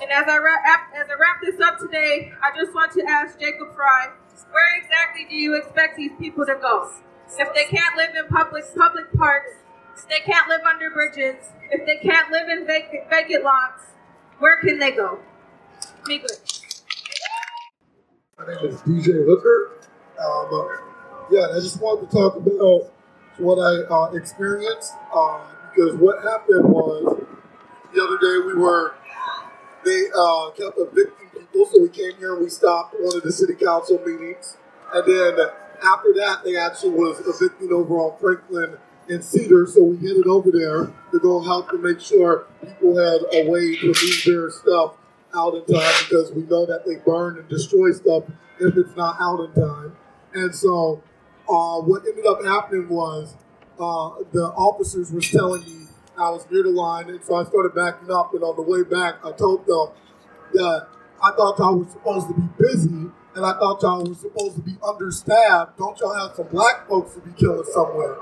And 0.02 0.10
as 0.12 0.28
I, 0.28 0.37
wrap, 0.38 0.60
as 0.94 1.06
I 1.08 1.16
wrap 1.18 1.40
this 1.42 1.60
up 1.60 1.78
today, 1.78 2.30
I 2.42 2.54
just 2.54 2.75
want 2.75 2.92
to 2.92 3.02
ask 3.08 3.40
Jacob 3.40 3.75
Frey, 3.75 4.12
where 4.52 4.76
exactly 4.76 5.26
do 5.28 5.34
you 5.34 5.56
expect 5.56 5.96
these 5.96 6.12
people 6.20 6.44
to 6.44 6.54
go? 6.60 6.90
If 7.38 7.54
they 7.54 7.64
can't 7.64 7.96
live 7.96 8.14
in 8.14 8.26
public 8.28 8.64
public 8.76 9.12
parks, 9.16 9.50
if 9.96 10.08
they 10.08 10.20
can't 10.20 10.48
live 10.48 10.60
under 10.62 10.90
bridges, 10.90 11.37
if 11.70 11.87
they 11.87 11.96
can't 11.96 12.30
live 12.30 12.48
in 12.48 12.66
vacant, 12.66 13.10
vacant 13.10 13.44
lots, 13.44 13.82
where 14.38 14.57
can 14.61 14.78
they 14.78 14.92
go? 14.92 15.18
Be 16.07 16.18
good. 16.18 16.30
My 18.38 18.47
name 18.47 18.66
is 18.66 18.80
DJ 18.83 19.25
Hooker. 19.26 19.73
Um, 20.18 20.68
yeah, 21.30 21.49
I 21.54 21.61
just 21.61 21.80
wanted 21.80 22.11
to 22.11 22.16
talk 22.16 22.37
about 22.37 22.90
what 23.38 23.57
I 23.57 23.83
uh, 23.92 24.12
experienced 24.12 24.95
uh, 25.14 25.40
because 25.75 25.95
what 25.97 26.23
happened 26.23 26.64
was 26.64 27.25
the 27.95 28.02
other 28.02 28.18
day 28.18 28.47
we 28.47 28.54
were 28.54 28.95
they 29.85 30.04
uh, 30.16 30.50
kept 30.50 30.76
evicting 30.78 31.28
people, 31.30 31.66
so 31.66 31.80
we 31.80 31.88
came 31.88 32.16
here 32.18 32.35
and 32.35 32.42
we 32.42 32.50
stopped 32.50 32.95
one 32.99 33.16
of 33.16 33.23
the 33.23 33.33
city 33.33 33.54
council 33.54 34.00
meetings, 34.04 34.57
and 34.92 35.07
then 35.07 35.38
after 35.85 36.12
that 36.14 36.42
they 36.45 36.57
actually 36.57 36.90
was 36.90 37.21
evicting 37.26 37.73
over 37.73 37.95
on 37.95 38.18
Franklin 38.18 38.76
and 39.08 39.24
Cedar, 39.24 39.66
so 39.66 39.82
we 39.84 39.96
headed 40.06 40.26
over 40.26 40.50
there 40.50 40.92
to 41.12 41.18
go 41.20 41.40
help 41.40 41.70
to 41.70 41.78
make 41.78 42.00
sure 42.00 42.46
people 42.60 42.96
had 42.96 43.20
a 43.32 43.48
way 43.48 43.76
to 43.76 43.86
move 43.86 44.22
their 44.26 44.50
stuff 44.50 44.94
out 45.34 45.54
in 45.54 45.64
time 45.74 46.04
because 46.08 46.32
we 46.32 46.42
know 46.42 46.66
that 46.66 46.84
they 46.86 46.96
burn 46.96 47.38
and 47.38 47.48
destroy 47.48 47.92
stuff 47.92 48.24
if 48.60 48.76
it's 48.76 48.96
not 48.96 49.16
out 49.20 49.40
in 49.40 49.52
time. 49.54 49.96
And 50.34 50.54
so 50.54 51.02
uh, 51.48 51.80
what 51.80 52.02
ended 52.06 52.26
up 52.26 52.44
happening 52.44 52.88
was 52.88 53.34
uh, 53.78 54.10
the 54.32 54.52
officers 54.56 55.10
was 55.12 55.30
telling 55.30 55.62
me 55.62 55.86
I 56.18 56.30
was 56.30 56.46
near 56.50 56.64
the 56.64 56.70
line, 56.70 57.08
and 57.10 57.22
so 57.24 57.36
I 57.36 57.44
started 57.44 57.74
backing 57.74 58.10
up. 58.10 58.34
And 58.34 58.42
on 58.42 58.56
the 58.56 58.62
way 58.62 58.82
back, 58.82 59.24
I 59.24 59.32
told 59.32 59.66
them 59.66 59.88
that 60.54 60.88
I 61.22 61.30
thought 61.32 61.58
y'all 61.58 61.78
were 61.78 61.88
supposed 61.90 62.28
to 62.28 62.34
be 62.34 62.48
busy, 62.58 62.88
and 63.36 63.46
I 63.46 63.52
thought 63.52 63.82
y'all 63.82 64.04
were 64.04 64.14
supposed 64.14 64.56
to 64.56 64.62
be 64.62 64.76
understaffed. 64.86 65.78
Don't 65.78 65.98
y'all 66.00 66.14
have 66.14 66.36
some 66.36 66.48
black 66.48 66.88
folks 66.88 67.14
to 67.14 67.20
be 67.20 67.32
killing 67.32 67.64
somewhere? 67.72 68.16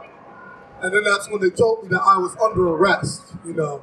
And 0.83 0.92
then 0.95 1.04
that's 1.04 1.28
when 1.30 1.40
they 1.40 1.50
told 1.50 1.85
me 1.85 1.88
that 1.90 2.02
I 2.02 2.18
was 2.18 2.37
under 2.37 2.68
arrest. 2.68 3.35
You 3.45 3.54
know, 3.54 3.83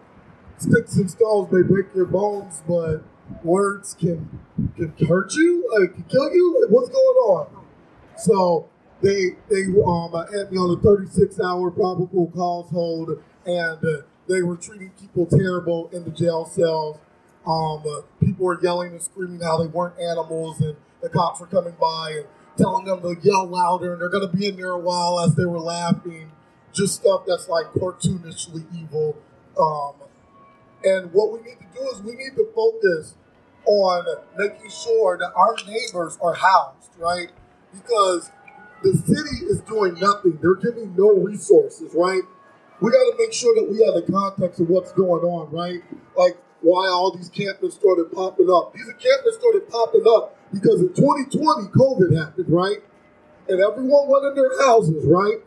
sticks 0.57 0.95
and 0.95 1.09
stones 1.09 1.51
may 1.51 1.63
break 1.63 1.88
your 1.95 2.05
bones, 2.05 2.62
but 2.67 3.03
words 3.43 3.93
can 3.93 4.39
can 4.75 4.93
hurt 5.07 5.33
you, 5.35 5.69
like 5.79 5.93
can 5.93 6.03
kill 6.03 6.33
you. 6.33 6.62
Like, 6.62 6.71
what's 6.71 6.89
going 6.89 6.97
on? 6.97 7.65
So 8.17 8.69
they 9.01 9.31
they 9.50 9.63
um, 9.85 10.13
had 10.33 10.51
me 10.51 10.57
on 10.57 10.77
a 10.77 10.81
36 10.81 11.39
hour 11.39 11.71
probable 11.71 12.31
cause 12.33 12.69
hold, 12.71 13.21
and 13.45 13.83
uh, 13.83 14.03
they 14.27 14.41
were 14.41 14.55
treating 14.55 14.91
people 14.91 15.25
terrible 15.25 15.89
in 15.91 16.05
the 16.05 16.12
jail 16.12 16.45
cells. 16.45 16.97
Um, 17.45 17.83
uh, 17.85 18.01
people 18.21 18.45
were 18.45 18.59
yelling 18.62 18.91
and 18.91 19.01
screaming 19.01 19.41
how 19.41 19.57
they 19.57 19.67
weren't 19.67 20.00
animals, 20.00 20.62
and 20.62 20.75
the 21.01 21.09
cops 21.09 21.41
were 21.41 21.47
coming 21.47 21.75
by 21.79 22.13
and 22.17 22.25
telling 22.57 22.85
them 22.85 23.01
to 23.01 23.17
yell 23.21 23.45
louder, 23.45 23.93
and 23.93 24.01
they're 24.01 24.09
going 24.09 24.29
to 24.29 24.35
be 24.35 24.47
in 24.47 24.55
there 24.55 24.69
a 24.69 24.79
while 24.79 25.19
as 25.19 25.35
they 25.35 25.45
were 25.45 25.59
laughing. 25.59 26.31
Just 26.74 26.96
stuff 27.01 27.24
that's 27.27 27.48
like 27.48 27.68
cartoonishly 27.74 28.65
evil. 28.75 29.15
Um, 29.60 29.94
and 30.84 31.13
what 31.13 31.32
we 31.32 31.39
need 31.39 31.58
to 31.60 31.80
do 31.80 31.88
is 31.89 32.01
we 32.01 32.13
need 32.13 32.36
to 32.36 32.48
focus 32.56 33.15
on 33.65 34.06
making 34.38 34.70
sure 34.70 35.18
that 35.18 35.32
our 35.36 35.56
neighbors 35.65 36.18
are 36.22 36.34
housed, 36.34 36.92
right? 36.98 37.32
Because 37.72 38.32
the 38.84 38.94
city 38.98 39.46
is 39.46 39.62
doing 39.62 39.96
nothing. 40.00 40.38
They're 40.42 40.56
giving 40.56 40.96
no 40.98 41.13
resources, 41.13 41.94
right? 41.96 42.22
We 42.82 42.92
got 42.92 42.98
to 42.98 43.15
make 43.18 43.32
sure 43.32 43.56
that 43.56 43.70
we 43.72 43.84
have 43.86 43.94
the 43.94 44.12
context 44.12 44.60
of 44.60 44.70
what's 44.70 44.92
going 44.92 45.24
on, 45.24 45.51
right? 45.51 45.82
Like 46.18 46.38
why 46.62 46.88
all 46.88 47.15
these 47.15 47.30
campers 47.30 47.75
started 47.75 48.12
popping 48.12 48.50
up. 48.51 48.74
These 48.74 48.88
campers 49.00 49.36
started 49.39 49.70
popping 49.70 50.03
up 50.08 50.36
because 50.51 50.82
in 50.82 50.89
2020 50.94 51.70
COVID 51.70 52.18
happened, 52.18 52.50
right? 52.50 52.80
And 53.48 53.62
everyone 53.62 54.08
went 54.10 54.25
in 54.25 54.36
their 54.36 54.65
houses, 54.65 55.06
right? 55.06 55.39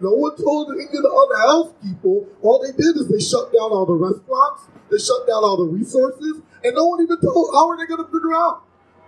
No 0.00 0.12
one 0.12 0.36
told 0.36 0.72
any 0.72 0.84
of 0.84 0.90
the 1.04 1.12
unhoused 1.12 1.76
people. 1.82 2.26
All 2.42 2.58
they 2.60 2.72
did 2.72 2.96
is 2.96 3.08
they 3.08 3.20
shut 3.20 3.52
down 3.52 3.70
all 3.70 3.84
the 3.84 3.94
restaurants, 3.94 4.64
they 4.90 4.98
shut 4.98 5.28
down 5.28 5.44
all 5.44 5.56
the 5.56 5.68
resources, 5.68 6.40
and 6.64 6.74
no 6.74 6.86
one 6.86 7.02
even 7.02 7.20
told 7.20 7.52
how 7.52 7.68
are 7.68 7.76
they 7.76 7.86
going 7.86 8.04
to 8.04 8.10
figure 8.10 8.34
out. 8.34 8.64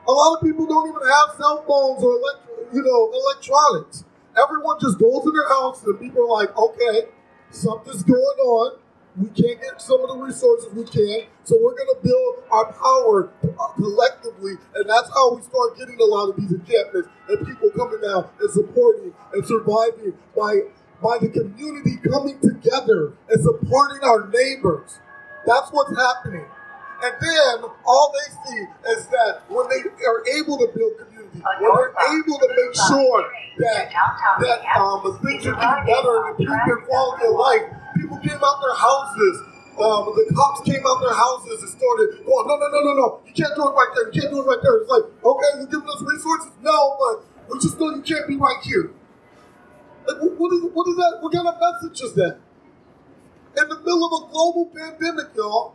A 0.06 0.12
lot 0.12 0.36
of 0.36 0.42
people 0.42 0.66
don't 0.66 0.88
even 0.88 1.00
have 1.00 1.36
cell 1.38 1.64
phones 1.66 2.02
or 2.04 2.12
elect- 2.12 2.74
you 2.74 2.82
know 2.82 3.12
electronics. 3.12 4.04
Everyone 4.36 4.76
just 4.80 4.98
goes 4.98 5.24
in 5.24 5.32
their 5.32 5.48
house 5.48 5.84
and 5.84 5.98
people 6.00 6.24
are 6.24 6.42
like, 6.44 6.56
okay, 6.56 7.08
something's 7.50 8.02
going 8.02 8.38
on. 8.40 8.78
We 9.16 9.28
can't 9.28 9.60
get 9.60 9.80
some 9.80 10.00
of 10.00 10.08
the 10.08 10.16
resources 10.16 10.72
we 10.72 10.84
can, 10.84 11.28
so 11.44 11.58
we're 11.60 11.76
going 11.76 11.92
to 11.92 12.00
build 12.02 12.44
our 12.50 12.72
power 12.72 13.28
collectively, 13.76 14.54
and 14.74 14.88
that's 14.88 15.10
how 15.12 15.34
we 15.34 15.42
start 15.42 15.76
getting 15.76 16.00
a 16.00 16.04
lot 16.04 16.30
of 16.30 16.36
these 16.36 16.50
encampments 16.50 17.10
and 17.28 17.46
people 17.46 17.68
coming 17.76 18.00
out 18.08 18.32
and 18.40 18.50
supporting 18.50 19.12
and 19.34 19.44
surviving 19.46 20.14
by 20.34 20.62
by 21.02 21.18
the 21.18 21.28
community 21.28 21.98
coming 22.08 22.38
together 22.40 23.12
and 23.28 23.42
supporting 23.42 24.02
our 24.06 24.28
neighbors. 24.28 25.00
That's 25.46 25.70
what's 25.70 25.90
happening. 25.96 26.46
And 27.02 27.14
then 27.18 27.70
all 27.84 28.14
they 28.14 28.28
see 28.46 28.62
is 28.94 29.06
that 29.10 29.42
when 29.50 29.66
they 29.68 29.82
are 29.82 30.22
able 30.38 30.56
to 30.62 30.70
build 30.70 30.94
community, 31.02 31.42
when 31.42 31.70
they're 31.74 31.94
able 31.98 32.38
to 32.38 32.48
make 32.54 32.74
sure 32.86 33.26
that 33.58 33.90
that 34.38 34.62
um, 34.78 35.02
things 35.26 35.42
are 35.46 35.58
getting 35.58 35.86
better 35.90 36.14
and 36.30 36.38
improve 36.38 36.62
their 36.64 36.86
quality 36.86 37.26
of 37.26 37.34
life, 37.34 37.66
people 37.98 38.18
came 38.22 38.38
out 38.38 38.56
their 38.62 38.78
houses. 38.78 39.34
Um, 39.72 40.14
the 40.14 40.30
cops 40.36 40.62
came 40.62 40.84
out 40.86 41.00
their 41.00 41.16
houses 41.16 41.64
and 41.64 41.70
started 41.74 42.22
going, 42.22 42.46
no, 42.46 42.54
no, 42.60 42.68
no, 42.70 42.80
no, 42.86 42.92
no, 42.94 43.06
you 43.26 43.32
can't 43.32 43.56
do 43.56 43.66
it 43.66 43.72
right 43.72 43.90
there, 43.96 44.12
you 44.12 44.20
can't 44.20 44.30
do 44.30 44.38
it 44.38 44.46
right 44.46 44.60
there. 44.62 44.76
It's 44.84 44.90
like, 44.92 45.02
okay, 45.24 45.50
you're 45.58 45.66
giving 45.66 45.88
us 45.88 46.02
resources? 46.06 46.52
No, 46.62 46.76
but 47.00 47.24
we 47.50 47.58
just 47.58 47.80
know 47.80 47.90
you 47.90 48.02
can't 48.02 48.28
be 48.28 48.36
right 48.36 48.60
here. 48.62 48.92
What 50.04 50.52
is, 50.52 50.62
what 50.72 50.88
is 50.88 50.96
that? 50.96 51.18
What 51.20 51.32
kind 51.32 51.46
of 51.46 51.56
message 51.60 52.00
is 52.02 52.14
that? 52.14 52.38
In 53.56 53.68
the 53.68 53.78
middle 53.78 54.04
of 54.06 54.12
a 54.24 54.32
global 54.32 54.66
pandemic, 54.74 55.34
y'all. 55.36 55.74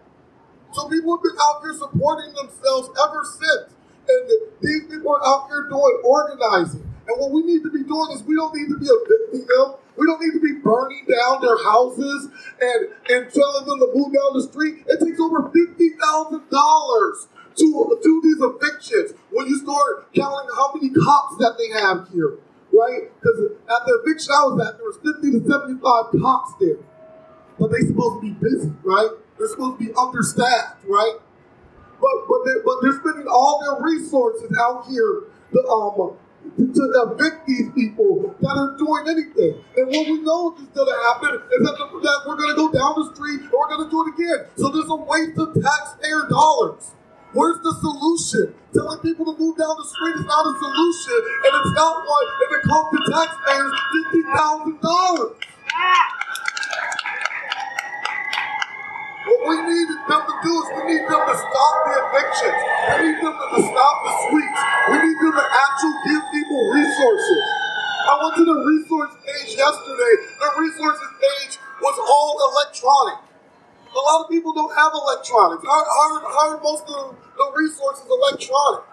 So 0.73 0.89
people 0.89 1.15
have 1.15 1.23
been 1.23 1.37
out 1.39 1.61
here 1.61 1.73
supporting 1.73 2.33
themselves 2.33 2.89
ever 2.99 3.23
since. 3.23 3.73
And 4.07 4.29
these 4.61 4.83
people 4.87 5.11
are 5.11 5.25
out 5.25 5.47
here 5.47 5.67
doing 5.69 6.01
organizing. 6.03 6.83
And 7.07 7.19
what 7.19 7.31
we 7.31 7.43
need 7.43 7.63
to 7.63 7.71
be 7.71 7.83
doing 7.83 8.11
is 8.11 8.23
we 8.23 8.35
don't 8.35 8.53
need 8.55 8.67
to 8.67 8.79
be 8.79 8.87
evicting 8.87 9.47
them. 9.47 9.75
We 9.95 10.05
don't 10.05 10.21
need 10.21 10.33
to 10.33 10.43
be 10.43 10.59
burning 10.59 11.05
down 11.07 11.41
their 11.41 11.57
houses 11.63 12.29
and, 12.61 12.89
and 13.09 13.33
telling 13.33 13.65
them 13.65 13.79
to 13.79 13.91
move 13.95 14.13
down 14.13 14.35
the 14.35 14.43
street. 14.43 14.83
It 14.87 14.99
takes 15.03 15.19
over 15.19 15.49
$50,000 15.49 17.27
to 17.57 17.99
do 18.03 18.21
these 18.23 18.37
evictions 18.39 19.17
when 19.31 19.47
you 19.47 19.57
start 19.57 20.13
counting 20.13 20.49
how 20.55 20.71
many 20.75 20.89
cops 20.93 21.37
that 21.37 21.57
they 21.57 21.79
have 21.79 22.07
here, 22.13 22.37
right? 22.71 23.06
Eviction 24.07 24.31
I 24.31 24.43
was 24.47 24.55
at, 24.63 24.77
there 24.79 24.87
was 24.87 24.99
50 25.03 25.31
to 25.35 25.41
75 25.43 26.21
cops 26.21 26.53
there. 26.59 26.79
But 27.59 27.71
they 27.71 27.83
supposed 27.83 28.21
to 28.21 28.21
be 28.21 28.31
busy, 28.39 28.71
right? 28.83 29.09
They're 29.37 29.49
supposed 29.49 29.79
to 29.79 29.85
be 29.85 29.91
understaffed, 29.93 30.85
right? 30.87 31.19
But 31.99 32.15
but 32.29 32.39
they, 32.45 32.53
but 32.63 32.75
they're 32.81 32.99
spending 33.01 33.27
all 33.27 33.59
their 33.59 33.83
resources 33.83 34.55
out 34.61 34.85
here 34.87 35.23
to 35.53 35.59
um 35.67 36.15
to 36.55 36.83
evict 37.03 37.45
these 37.47 37.69
people 37.75 38.33
that 38.39 38.55
are 38.55 38.77
doing 38.77 39.03
anything. 39.09 39.59
And 39.75 39.87
what 39.87 40.07
we 40.07 40.21
know 40.21 40.55
is 40.55 40.69
going 40.71 40.87
to 40.87 40.99
happen 41.11 41.35
is 41.35 41.59
that, 41.67 41.75
the, 41.75 41.99
that 41.99 42.19
we're 42.25 42.37
going 42.37 42.49
to 42.49 42.55
go 42.55 42.71
down 42.71 42.95
the 42.95 43.13
street 43.13 43.41
and 43.41 43.51
we're 43.51 43.67
going 43.67 43.83
to 43.83 43.91
do 43.91 43.99
it 44.07 44.13
again. 44.15 44.47
So 44.55 44.69
there's 44.69 44.89
a 44.89 44.95
waste 44.95 45.37
of 45.37 45.53
taxpayer 45.59 46.29
dollars. 46.29 46.91
Where's 47.37 47.61
the 47.61 47.69
solution? 47.85 48.49
Telling 48.73 48.97
people 49.05 49.29
to 49.29 49.37
move 49.37 49.61
down 49.61 49.77
the 49.77 49.85
street 49.85 50.17
is 50.17 50.25
not 50.25 50.41
a 50.41 50.53
solution, 50.57 51.19
and 51.45 51.51
it's 51.53 51.73
not 51.77 52.01
one, 52.01 52.27
and 52.33 52.49
it 52.57 52.63
costs 52.65 52.91
the 52.97 53.01
taxpayers 53.13 53.73
fifty 53.93 54.21
thousand 54.25 54.81
dollars. 54.81 55.37
What 59.21 59.41
we 59.53 59.57
need 59.69 59.89
them 60.09 60.21
to 60.25 60.35
do 60.41 60.49
is 60.49 60.67
we 60.81 60.81
need 60.97 61.05
them 61.05 61.21
to 61.29 61.35
stop 61.37 61.73
the 61.85 61.93
evictions. 62.09 62.59
We 62.89 62.95
need 63.05 63.17
them 63.21 63.37
to 63.37 63.59
stop 63.69 63.95
the 64.01 64.13
sweeps. 64.33 64.61
We 64.89 64.97
need 64.97 65.17
them 65.21 65.33
to 65.37 65.45
actually 65.45 65.97
give 66.09 66.23
people 66.33 66.59
resources. 66.73 67.41
I 68.01 68.13
went 68.17 68.33
to 68.41 68.45
the 68.49 68.57
resource 68.65 69.13
page 69.21 69.53
yesterday. 69.53 70.13
The 70.41 70.49
resources 70.57 71.09
page 71.21 71.53
was 71.85 71.97
all 72.01 72.33
electronic. 72.49 73.26
A 73.97 74.01
lot 74.05 74.25
of 74.25 74.29
people 74.29 74.53
don't 74.53 74.69
have 74.77 74.93
electronics. 74.93 75.65
How, 75.65 75.81
how, 75.81 76.09
how 76.29 76.45
are 76.53 76.61
most 76.61 76.85
of 76.85 77.17
the 77.17 77.45
resources 77.57 78.05
electronic? 78.05 78.85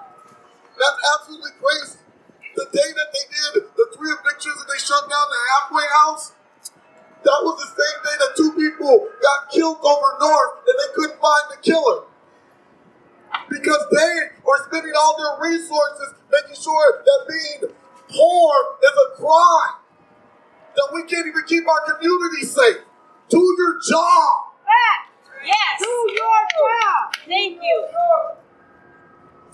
That's 0.81 1.01
absolutely 1.13 1.53
crazy. 1.61 2.01
The 2.57 2.65
day 2.73 2.89
that 2.89 3.09
they 3.13 3.25
did 3.29 3.69
the 3.77 3.87
three 3.93 4.09
evictions 4.09 4.57
and 4.57 4.69
they 4.73 4.81
shut 4.81 5.05
down 5.05 5.27
the 5.29 5.41
halfway 5.53 5.87
house, 5.93 6.33
that 7.21 7.41
was 7.45 7.57
the 7.61 7.69
same 7.69 7.99
day 8.01 8.17
that 8.17 8.33
two 8.37 8.53
people 8.57 9.09
got 9.21 9.53
killed 9.53 9.77
over 9.85 10.09
north 10.25 10.65
and 10.65 10.77
they 10.81 10.91
couldn't 10.97 11.21
find 11.21 11.45
the 11.53 11.61
killer. 11.61 12.09
Because 13.51 13.85
they 13.93 14.13
are 14.41 14.61
spending 14.65 14.93
all 14.97 15.21
their 15.21 15.53
resources 15.53 16.17
making 16.33 16.57
sure 16.57 17.05
that 17.05 17.21
being 17.29 17.73
poor 18.09 18.53
is 18.81 18.95
a 19.05 19.09
crime. 19.21 19.77
That 20.77 20.89
we 20.97 21.05
can't 21.05 21.27
even 21.27 21.45
keep 21.47 21.69
our 21.69 21.93
community 21.93 22.47
safe. 22.47 22.89
Do 23.29 23.41
your 23.59 23.81
job. 23.85 24.54
Yes. 25.45 25.81
Do 25.81 25.87
your 25.87 26.41
job. 26.57 27.15
Thank 27.27 27.63
you. 27.63 27.89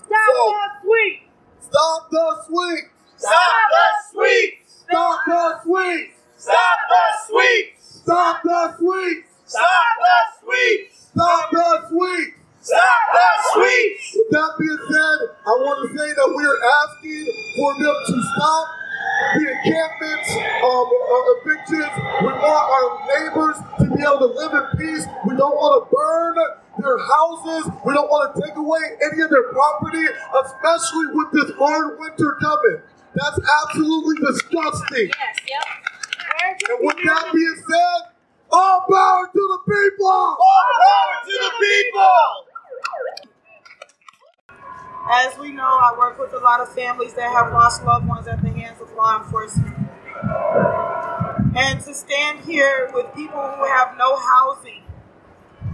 Stop 0.05 0.25
So- 0.27 0.49
the 0.51 0.65
sweep. 0.81 1.29
Stop 1.59 2.09
the 2.11 2.35
sweep. 2.47 2.91
Stop 3.17 3.59
the 3.69 4.01
sweeps! 4.11 4.83
Stop 4.91 5.19
the 5.29 5.43
sweep. 5.61 6.07
Stop 6.37 6.77
the 6.89 7.03
sweeps! 7.27 7.77
Stop 8.01 8.41
the 8.43 8.73
sweep. 8.77 9.25
Stop 9.45 9.91
the 10.01 10.23
sweeps! 10.41 11.07
Stop 11.13 11.51
the 11.51 11.69
sweep. 11.89 12.35
Stop 12.61 13.01
the 13.13 13.29
sweeps! 13.53 14.05
With 14.17 14.29
that 14.31 14.51
being 14.59 14.81
said, 14.89 15.17
I 15.45 15.51
want 15.61 15.77
to 15.85 15.97
say 15.97 16.09
that 16.13 16.29
we 16.35 16.43
are 16.45 16.61
asking 16.81 17.25
for 17.57 17.73
them 17.77 17.95
to 18.09 18.15
stop 18.35 18.67
the 19.37 19.43
encampments, 19.51 20.29
um, 20.63 20.87
uh, 20.87 21.33
evictions. 21.41 21.93
We 22.21 22.31
want 22.33 22.65
our 22.69 22.87
neighbors 23.07 23.57
to 23.79 23.85
be 23.95 24.01
able 24.03 24.19
to 24.25 24.31
live 24.33 24.53
in 24.53 24.65
peace. 24.79 25.05
We 25.27 25.35
don't 25.37 25.55
want 25.55 25.73
to 25.79 25.81
burn 25.89 26.35
their 26.81 26.97
houses. 26.97 27.71
We 27.85 27.93
don't 27.93 28.09
want 28.09 28.35
to 28.35 28.41
take 28.41 28.55
away 28.55 28.81
any 29.11 29.21
of 29.23 29.29
their 29.29 29.47
property, 29.51 30.05
especially 30.43 31.07
with 31.13 31.29
this 31.33 31.51
hard 31.57 31.99
winter 31.99 32.37
coming. 32.41 32.81
That's 33.13 33.39
absolutely 33.65 34.15
disgusting. 34.25 35.11
Yes. 35.11 35.37
Yep. 35.47 35.65
And 36.69 36.87
with 36.87 36.97
that 37.05 37.31
being 37.33 37.55
said, 37.67 38.01
all 38.51 38.85
power 38.89 39.27
to 39.31 39.31
the 39.33 39.59
people! 39.63 40.07
All 40.07 40.37
power 40.37 41.15
to 41.25 41.31
the 41.31 41.51
people! 41.59 42.50
As 45.09 45.37
we 45.37 45.51
know, 45.51 45.63
I 45.63 45.95
work 45.97 46.19
with 46.19 46.33
a 46.33 46.43
lot 46.43 46.59
of 46.61 46.73
families 46.73 47.13
that 47.15 47.31
have 47.33 47.51
lost 47.51 47.83
loved 47.83 48.07
ones 48.07 48.27
at 48.27 48.41
the 48.41 48.49
hands 48.49 48.79
of 48.81 48.93
law 48.93 49.17
enforcement. 49.23 49.75
And 51.55 51.81
to 51.81 51.93
stand 51.93 52.41
here 52.45 52.89
with 52.93 53.13
people 53.15 53.41
who 53.41 53.65
have 53.65 53.97
no 53.97 54.15
housing, 54.15 54.83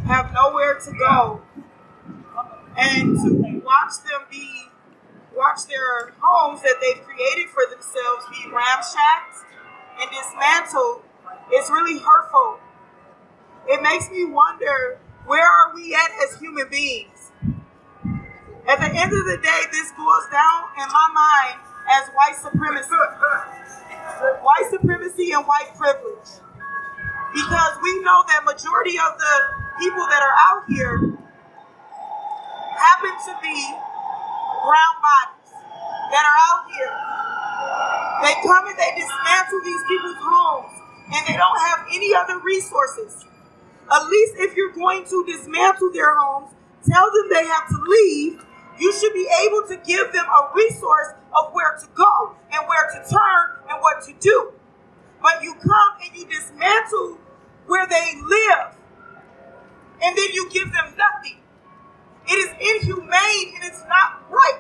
have 0.06 0.34
nowhere 0.34 0.80
to 0.80 0.92
go, 0.94 1.42
and 2.78 3.18
to 3.18 3.62
watch 3.66 3.94
them 4.06 4.22
be, 4.32 4.70
watch 5.36 5.66
their 5.68 6.14
homes 6.20 6.62
that 6.62 6.76
they've 6.82 7.04
created 7.04 7.50
for 7.50 7.64
themselves 7.70 8.26
be 8.32 8.50
ramshacked 8.50 9.46
and 10.00 10.10
dismantled 10.10 11.04
is 11.54 11.70
really 11.70 12.00
hurtful. 12.00 12.60
It 13.68 13.82
makes 13.84 14.10
me 14.10 14.26
wonder 14.26 15.00
where 15.26 15.46
are 15.46 15.76
we 15.76 15.94
at 15.94 16.10
as 16.24 16.40
human 16.40 16.70
beings? 16.70 17.17
At 18.68 18.80
the 18.84 18.92
end 18.92 19.14
of 19.14 19.24
the 19.26 19.38
day, 19.42 19.62
this 19.72 19.92
boils 19.96 20.28
down 20.32 20.64
in 20.76 20.88
my 20.92 21.08
mind 21.16 21.60
as 21.88 22.10
white 22.12 22.36
supremacy. 22.36 22.92
white 24.44 24.68
supremacy 24.70 25.32
and 25.32 25.48
white 25.48 25.72
privilege. 25.78 26.44
Because 27.34 27.74
we 27.82 28.04
know 28.04 28.24
that 28.28 28.44
majority 28.44 29.00
of 29.00 29.18
the 29.18 29.34
people 29.80 30.04
that 30.12 30.22
are 30.22 30.36
out 30.52 30.64
here 30.68 31.00
happen 32.76 33.14
to 33.24 33.34
be 33.42 33.56
brown 34.64 34.96
bodies 35.00 35.52
that 36.12 36.24
are 36.28 36.40
out 36.52 36.64
here. 36.72 36.94
They 38.24 38.36
come 38.44 38.68
and 38.68 38.78
they 38.78 38.92
dismantle 39.00 39.62
these 39.64 39.84
people's 39.88 40.20
homes 40.20 40.74
and 41.16 41.22
they 41.28 41.38
don't 41.38 41.60
have 41.72 41.88
any 41.94 42.14
other 42.16 42.40
resources. 42.40 43.24
At 43.92 44.08
least 44.08 44.34
if 44.40 44.58
you're 44.58 44.74
going 44.74 45.06
to 45.06 45.26
dismantle 45.26 45.94
their 45.94 46.16
homes, 46.20 46.52
tell 46.90 47.08
them 47.12 47.30
they 47.32 47.46
have 47.46 47.68
to 47.70 47.80
leave. 47.88 48.44
You 48.80 48.94
should 48.94 49.14
be 49.14 49.28
able 49.46 49.68
to 49.70 49.78
give 49.78 50.14
them 50.14 50.26
a 50.26 50.52
resource 50.54 51.14
of 51.36 51.54
where 51.54 51.78
to 51.78 51.88
go 51.96 52.36
and 52.52 52.68
where 52.68 52.88
to 52.92 53.10
turn 53.10 53.70
and 53.70 53.82
what 53.82 54.04
to 54.06 54.14
do. 54.20 54.54
But 55.22 55.44
you 55.44 55.54
come 55.56 55.94
and 56.06 56.16
you 56.16 56.26
dismantle 56.28 57.18
where 57.66 57.88
they 57.88 58.14
live, 58.24 58.76
and 60.02 60.18
then 60.18 60.30
you 60.34 60.50
give 60.52 60.72
them 60.72 60.96
nothing. 60.98 61.40
It 62.28 62.36
is 62.36 62.50
inhumane 62.60 63.56
and 63.56 63.64
it's 63.64 63.84
not 63.88 64.22
right. 64.30 64.60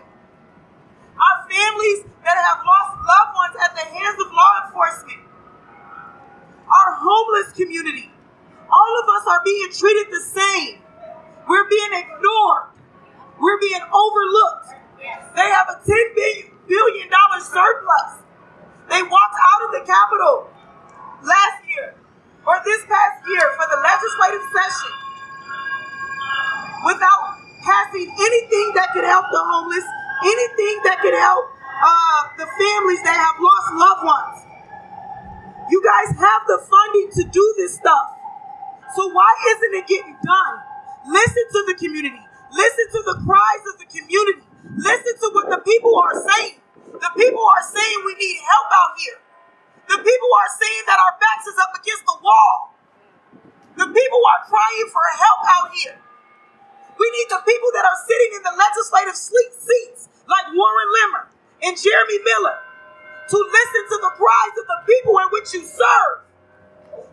Our 1.15 1.49
families 1.49 2.05
that 2.23 2.37
have 2.37 2.63
lost 2.65 2.97
loved 3.07 3.35
ones 3.35 3.55
at 3.63 3.75
the 3.75 3.85
hands 3.93 4.19
of 4.21 4.31
law 4.33 4.65
enforcement, 4.65 5.19
our 6.67 6.95
homeless 6.95 7.53
community, 7.53 8.11
all 8.71 8.99
of 9.03 9.09
us 9.09 9.27
are 9.27 9.41
being 9.43 9.69
treated 9.71 10.07
the 10.11 10.21
same. 10.21 10.79
We're 11.47 11.69
being 11.69 11.91
ignored. 11.93 12.76
We're 13.39 13.59
being 13.59 13.85
overlooked. 13.93 14.73
They 15.35 15.49
have 15.53 15.67
a 15.69 15.77
$10 15.85 16.67
billion 16.67 17.09
surplus. 17.41 18.11
They 18.89 19.03
walked 19.03 19.37
out 19.37 19.61
of 19.67 19.71
the 19.77 19.83
Capitol 19.85 20.49
last 21.21 21.61
year 21.69 21.93
or 22.47 22.55
this 22.65 22.81
past 22.87 23.21
year 23.27 23.45
for 23.59 23.65
the 23.69 23.79
legislative 23.83 24.45
session 24.55 24.91
without 26.85 27.37
passing 27.61 28.07
anything 28.07 28.67
that 28.75 28.89
could 28.93 29.03
help 29.03 29.25
the 29.31 29.43
homeless, 29.43 29.85
anything 30.23 30.75
that 30.87 30.97
could 31.01 31.13
help 31.13 31.45
uh, 31.83 32.21
the 32.37 32.47
families 32.47 33.01
that 33.03 33.17
have 33.17 33.37
lost 33.37 33.67
loved 33.75 34.03
ones. 34.07 34.37
You 35.69 35.83
guys 35.83 36.15
have 36.17 36.41
the 36.47 36.63
funding 36.63 37.09
to 37.21 37.23
do 37.29 37.53
this 37.57 37.75
stuff. 37.75 38.17
So 38.95 39.11
why 39.11 39.29
isn't 39.51 39.73
it 39.83 39.87
getting 39.87 40.15
done? 40.23 40.55
Listen 41.11 41.43
to 41.51 41.63
the 41.67 41.75
community. 41.75 42.26
Listen 42.57 42.87
to 42.97 43.01
the 43.05 43.17
cries 43.21 43.63
of 43.69 43.77
the 43.77 43.85
community. 43.85 44.41
Listen 44.81 45.13
to 45.21 45.27
what 45.37 45.47
the 45.53 45.61
people 45.61 45.93
are 46.01 46.17
saying. 46.17 46.57
The 46.89 47.11
people 47.13 47.45
are 47.45 47.63
saying 47.63 47.97
we 48.01 48.17
need 48.17 48.41
help 48.41 48.69
out 48.73 48.93
here. 48.97 49.21
The 49.93 50.01
people 50.01 50.31
are 50.33 50.51
saying 50.57 50.83
that 50.89 50.97
our 50.97 51.15
backs 51.21 51.45
is 51.45 51.57
up 51.61 51.77
against 51.77 52.03
the 52.09 52.17
wall. 52.25 52.73
The 53.77 53.87
people 53.93 54.23
are 54.25 54.41
crying 54.49 54.89
for 54.89 55.05
help 55.13 55.41
out 55.53 55.69
here. 55.77 55.97
We 56.97 57.07
need 57.13 57.29
the 57.29 57.45
people 57.45 57.69
that 57.77 57.85
are 57.85 57.99
sitting 58.09 58.31
in 58.37 58.43
the 58.43 58.55
legislative 58.57 59.17
sleep 59.17 59.53
seats, 59.53 60.09
like 60.25 60.49
Warren 60.49 60.89
Limmer 61.01 61.23
and 61.61 61.77
Jeremy 61.77 62.19
Miller, 62.25 62.57
to 63.29 63.37
listen 63.37 63.83
to 63.93 63.97
the 64.01 64.13
cries 64.17 64.55
of 64.57 64.65
the 64.65 64.81
people 64.89 65.13
in 65.21 65.29
which 65.29 65.53
you 65.53 65.61
serve. 65.61 66.25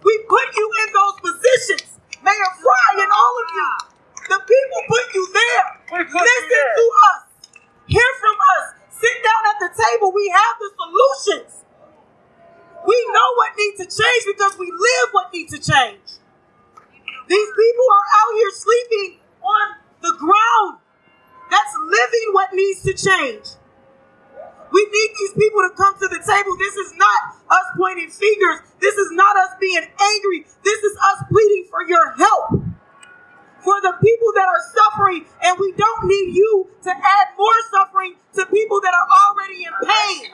We 0.04 0.14
put 0.28 0.48
you 0.56 0.66
in 0.86 0.88
those 0.92 1.16
positions, 1.20 2.00
Mayor 2.24 2.52
Frey 2.56 3.04
and 3.04 3.12
all 3.12 3.34
of 3.44 3.48
you. 3.52 3.93
The 4.34 4.40
people 4.42 4.80
put 4.90 5.14
you 5.14 5.24
there. 5.30 6.02
Listen 6.10 6.66
to 6.74 6.86
us. 7.14 7.22
Hear 7.86 8.10
from 8.18 8.34
us. 8.58 8.64
Sit 8.90 9.16
down 9.22 9.42
at 9.46 9.58
the 9.62 9.70
table. 9.70 10.10
We 10.10 10.26
have 10.26 10.58
the 10.58 10.70
solutions. 10.74 11.62
We 12.84 12.98
know 13.14 13.28
what 13.38 13.52
needs 13.54 13.78
to 13.78 13.86
change 13.86 14.22
because 14.26 14.58
we 14.58 14.66
live 14.66 15.08
what 15.12 15.32
needs 15.32 15.54
to 15.54 15.62
change. 15.62 16.18
These 17.28 17.50
people 17.54 17.86
are 17.94 18.08
out 18.10 18.32
here 18.34 18.50
sleeping 18.58 19.18
on 19.38 19.66
the 20.02 20.18
ground. 20.18 20.82
That's 21.50 21.74
living 21.78 22.28
what 22.32 22.50
needs 22.52 22.82
to 22.90 22.92
change. 22.92 23.46
We 24.72 24.82
need 24.82 25.10
these 25.14 25.34
people 25.38 25.62
to 25.62 25.70
come 25.76 25.94
to 25.94 26.08
the 26.10 26.18
table. 26.26 26.58
This 26.58 26.74
is 26.74 26.92
not 26.98 27.38
us 27.54 27.66
pointing 27.78 28.10
fingers. 28.10 28.66
This 28.80 28.96
is 28.96 29.12
not 29.12 29.36
us 29.36 29.54
being 29.60 29.86
angry. 29.94 30.44
This 30.64 30.82
is 30.82 30.98
us 31.14 31.22
pleading 31.30 31.68
for 31.70 31.86
your 31.86 32.10
help. 32.18 32.63
For 33.64 33.80
the 33.80 33.96
people 33.96 34.30
that 34.36 34.44
are 34.44 34.62
suffering, 34.76 35.24
and 35.40 35.56
we 35.58 35.72
don't 35.72 36.04
need 36.04 36.36
you 36.36 36.68
to 36.84 36.92
add 36.92 37.26
more 37.32 37.58
suffering 37.72 38.14
to 38.36 38.44
people 38.46 38.80
that 38.84 38.92
are 38.92 39.08
already 39.08 39.64
in 39.64 39.72
pain. 39.80 40.28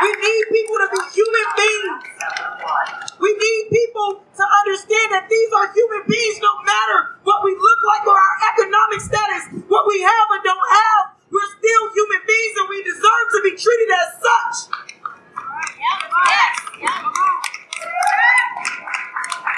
We 0.00 0.10
need 0.14 0.44
people 0.54 0.76
to 0.78 0.88
be 0.94 1.02
human 1.10 1.46
beings. 1.58 2.06
We 3.18 3.30
need 3.34 3.62
people 3.74 4.22
to 4.22 4.44
understand 4.62 5.10
that 5.10 5.26
these 5.26 5.50
are 5.58 5.66
human 5.74 6.06
beings 6.06 6.38
no 6.38 6.54
matter 6.62 7.18
what 7.26 7.42
we 7.42 7.52
look 7.52 7.80
like 7.90 8.06
or 8.06 8.14
our 8.14 8.36
economic 8.54 9.00
status, 9.02 9.42
what 9.66 9.90
we 9.90 10.00
have 10.06 10.26
or 10.30 10.38
don't 10.46 10.70
have. 10.70 11.18
We're 11.34 11.50
still 11.58 11.84
human 11.94 12.22
beings 12.26 12.54
and 12.62 12.66
we 12.70 12.78
deserve 12.86 13.26
to 13.34 13.40
be 13.42 13.52
treated 13.58 13.90
as 13.90 14.08
such. 14.22 14.56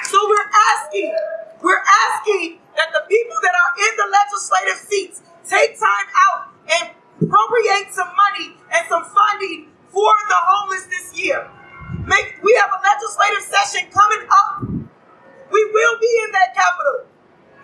So 0.05 0.21
we're 0.29 0.51
asking, 0.77 1.09
we're 1.63 1.81
asking 1.81 2.59
that 2.77 2.93
the 2.93 3.01
people 3.09 3.37
that 3.41 3.55
are 3.57 3.73
in 3.81 3.93
the 3.97 4.07
legislative 4.13 4.79
seats 4.85 5.21
take 5.41 5.73
time 5.79 6.07
out 6.29 6.53
and 6.69 6.85
appropriate 7.17 7.89
some 7.89 8.13
money 8.13 8.53
and 8.77 8.85
some 8.85 9.09
funding 9.09 9.73
for 9.89 10.13
the 10.29 10.37
homeless 10.37 10.85
this 10.85 11.17
year. 11.17 11.49
Make, 12.05 12.37
we 12.43 12.53
have 12.61 12.69
a 12.69 12.79
legislative 12.85 13.41
session 13.41 13.89
coming 13.89 14.21
up. 14.29 14.69
We 15.49 15.61
will 15.65 15.95
be 15.97 16.11
in 16.25 16.31
that 16.37 16.53
Capitol 16.53 17.09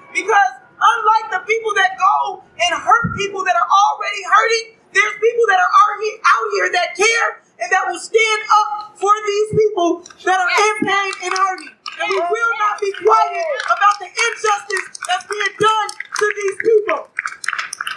because 0.10 0.52
unlike 0.74 1.30
the 1.30 1.46
people 1.46 1.74
that 1.78 2.02
go 2.02 2.42
and 2.42 2.82
hurt 2.82 3.14
people 3.14 3.46
that 3.46 3.54
are 3.54 3.70
already 3.70 4.24
hurting, 4.26 4.66
there's 4.90 5.16
people 5.22 5.46
that 5.54 5.60
are 5.62 5.70
out 5.70 6.46
here 6.52 6.70
that 6.74 6.96
care 6.98 7.30
and 7.62 7.68
that 7.72 7.84
will 7.88 8.00
stand 8.00 8.42
up 8.50 8.98
for 8.98 9.12
these 9.28 9.50
people 9.54 10.02
that 10.24 10.40
are 10.40 10.50
in 10.50 10.76
pain 10.88 11.12
and 11.24 11.34
hurting. 11.34 11.74
And 12.00 12.08
we 12.10 12.20
will 12.20 12.54
not 12.60 12.80
be 12.80 12.92
quiet 13.04 13.48
about 13.68 13.96
the 14.00 14.08
injustice 14.08 14.88
that's 15.08 15.28
being 15.28 15.56
done 15.60 15.90
to 15.92 16.26
these 16.36 16.58
people. 16.64 17.00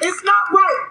It's 0.03 0.23
not 0.25 0.51
right. 0.51 0.87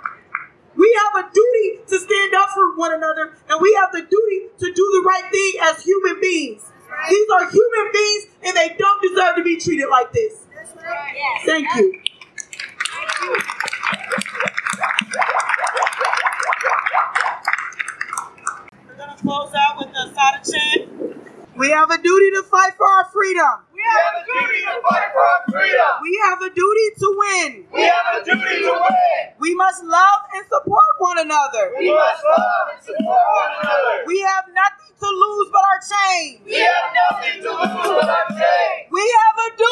We 0.75 0.87
have 1.03 1.25
a 1.25 1.29
duty 1.33 1.83
to 1.89 1.99
stand 1.99 2.33
up 2.33 2.49
for 2.55 2.70
one 2.81 2.93
another, 2.93 3.37
and 3.47 3.61
we 3.61 3.71
have 3.79 3.91
the 3.93 4.01
duty 4.01 4.49
to 4.57 4.65
do 4.73 4.89
the 4.97 5.03
right 5.07 5.31
thing 5.31 5.53
as 5.61 5.83
human 5.83 6.19
beings. 6.19 6.65
These 7.09 7.27
are 7.29 7.49
human 7.49 7.91
beings, 7.93 8.25
and 8.43 8.57
they 8.57 8.75
don't 8.77 9.01
deserve 9.01 9.35
to 9.37 9.43
be 9.43 9.57
treated 9.57 9.87
like 9.89 10.11
this. 10.11 10.45
Thank 11.45 11.67
you. 11.75 12.01
We're 18.87 18.95
going 18.97 19.15
to 19.15 19.23
close 19.23 19.53
out 19.53 19.77
with 19.77 19.93
the 19.93 20.09
Assata 20.09 20.51
chant. 20.51 20.89
We 21.55 21.69
have 21.69 21.91
a 21.91 22.01
duty 22.01 22.31
to 22.31 22.43
fight 22.43 22.73
for 22.77 22.87
our 22.87 23.05
freedom. 23.13 23.45
We 23.73 23.81
have 23.85 24.13
a 24.17 24.25
duty 24.25 24.61
to 24.61 24.81
fight 24.89 25.09
for 25.13 25.21
our 25.21 25.43
freedom. 25.51 25.87
We 26.01 26.19
have 26.23 26.41
a 26.41 26.49
duty 26.49 26.87
to 26.99 27.15
win. 27.17 27.65
We 27.73 27.83
have 27.83 28.21
a 28.21 28.25
duty 28.25 28.61
to 28.63 28.71
win. 28.71 29.33
We 29.39 29.55
must 29.55 29.83
love 29.83 30.21
and 30.33 30.45
support 30.47 30.83
one 31.01 31.17
another. 31.17 31.73
We 31.77 31.89
must 31.89 32.23
love 32.23 32.65
and 32.77 32.81
support 32.85 33.25
one 33.33 33.51
another. 33.57 34.05
We 34.05 34.21
have 34.21 34.45
nothing 34.53 34.93
to 35.01 35.09
lose 35.09 35.49
but 35.49 35.65
our 35.65 35.81
chains. 35.81 36.45
We 36.45 36.61
have 36.61 36.89
nothing 36.93 37.41
to 37.41 37.49
lose 37.49 37.89
but 37.97 38.09
our 38.09 38.29
chains. 38.29 38.85
We 38.93 39.01
have 39.01 39.35
a 39.41 39.49
duty 39.57 39.70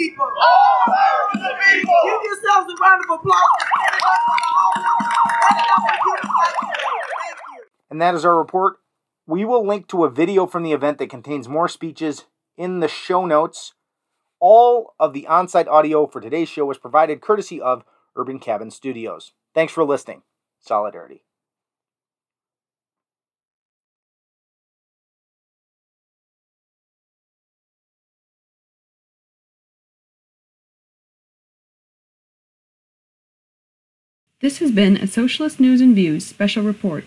people. 0.00 0.26
Oh, 0.26 0.40
All 0.40 0.94
power 0.94 1.30
the 1.34 1.52
people. 1.72 1.94
Give 2.04 2.22
yourselves 2.24 2.72
a 2.72 2.76
round 2.82 3.04
of 3.04 3.10
applause. 3.18 3.60
Stand 3.60 4.00
up 4.02 4.20
for 4.24 4.36
the 4.36 4.50
homeless. 4.56 4.92
Stand 5.40 5.68
up 5.70 5.80
for 5.84 5.94
human 6.04 6.30
rights 6.30 6.60
today. 6.60 7.00
Thank 7.20 7.38
you. 7.54 7.62
And 7.90 8.00
that 8.00 8.14
is 8.14 8.24
our 8.24 8.36
report. 8.38 8.76
We 9.26 9.44
will 9.44 9.66
link 9.66 9.86
to 9.88 10.04
a 10.04 10.10
video 10.10 10.46
from 10.46 10.62
the 10.62 10.72
event 10.72 10.98
that 10.98 11.10
contains 11.10 11.48
more 11.48 11.68
speeches 11.68 12.24
in 12.56 12.80
the 12.80 12.88
show 12.88 13.26
notes. 13.26 13.74
All 14.40 14.94
of 14.98 15.12
the 15.12 15.26
on 15.26 15.48
site 15.48 15.68
audio 15.68 16.06
for 16.06 16.20
today's 16.20 16.48
show 16.48 16.64
was 16.64 16.78
provided 16.78 17.20
courtesy 17.20 17.60
of 17.60 17.84
Urban 18.16 18.38
Cabin 18.38 18.70
Studios. 18.70 19.32
Thanks 19.54 19.72
for 19.72 19.84
listening. 19.84 20.22
Solidarity. 20.60 21.22
This 34.40 34.60
has 34.60 34.70
been 34.70 34.96
a 34.96 35.06
Socialist 35.06 35.60
News 35.60 35.82
and 35.82 35.94
Views 35.94 36.24
special 36.24 36.62
report. 36.62 37.04